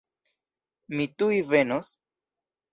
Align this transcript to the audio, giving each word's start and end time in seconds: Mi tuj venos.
Mi 0.95 1.07
tuj 1.19 1.37
venos. 1.53 1.95